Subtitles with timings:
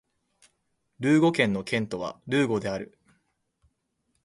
[0.99, 2.97] ルーゴ県の県都はルーゴである